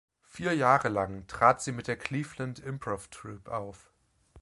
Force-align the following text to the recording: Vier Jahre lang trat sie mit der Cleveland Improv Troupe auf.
Vier 0.23 0.53
Jahre 0.53 0.89
lang 0.89 1.27
trat 1.27 1.61
sie 1.61 1.71
mit 1.71 1.87
der 1.87 1.95
Cleveland 1.95 2.57
Improv 2.57 3.09
Troupe 3.09 3.53
auf. 3.55 3.91